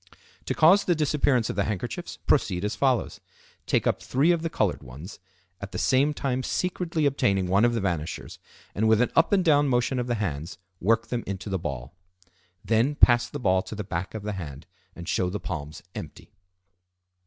To 0.45 0.55
cause 0.55 0.85
the 0.85 0.95
disappearance 0.95 1.47
of 1.51 1.55
the 1.55 1.65
handkerchiefs, 1.65 2.17
proceed 2.25 2.65
as 2.65 2.75
follows: 2.75 3.19
Take 3.67 3.85
up 3.85 4.01
three 4.01 4.31
of 4.31 4.41
the 4.41 4.49
colored 4.49 4.81
ones, 4.81 5.19
at 5.61 5.73
the 5.73 5.77
same 5.77 6.11
time 6.11 6.41
secretly 6.41 7.05
obtaining 7.05 7.45
one 7.45 7.63
of 7.65 7.75
the 7.75 7.81
vanishers, 7.81 8.39
and, 8.73 8.87
with 8.87 8.99
an 8.99 9.11
up 9.15 9.31
and 9.31 9.45
down 9.45 9.67
motion 9.67 9.99
of 9.99 10.07
the 10.07 10.15
hands, 10.15 10.57
work 10.79 11.09
them 11.09 11.23
into 11.27 11.51
the 11.51 11.59
ball. 11.59 11.93
Then 12.65 12.95
pass 12.95 13.29
the 13.29 13.39
ball 13.39 13.61
to 13.61 13.75
the 13.75 13.83
back 13.83 14.15
of 14.15 14.23
the 14.23 14.33
hand 14.33 14.65
and 14.95 15.07
show 15.07 15.29
the 15.29 15.39
palms 15.39 15.83
empty. 15.93 16.31